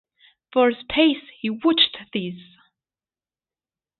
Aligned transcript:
For 0.51 0.69
a 0.69 0.73
space 0.73 1.23
he 1.39 1.51
watched 1.51 1.95
these. 2.11 2.55